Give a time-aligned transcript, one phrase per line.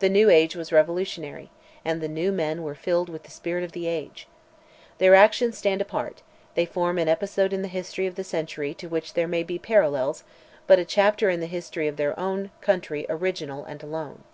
[0.00, 1.48] The new age was revolutionary,
[1.84, 4.26] and the new men were filled with the spirit of the age.
[4.98, 6.20] Their actions stand apart;
[6.56, 9.60] they form an episode in the history of the century to which there may be
[9.60, 10.24] parallels,
[10.66, 14.24] but a chapter in the history of their own country original and alone.